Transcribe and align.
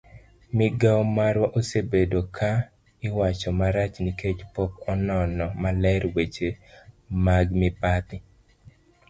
migao 0.57 1.01
marwa 1.17 1.47
osebedo 1.59 2.19
ka 2.35 2.49
iwacho 3.07 3.49
marach 3.59 3.95
nikech 4.05 4.39
pok 4.53 4.71
onono 4.91 5.45
maler 5.61 6.01
weche 6.15 6.49
mag 7.25 7.47
mibadhi 7.59 8.17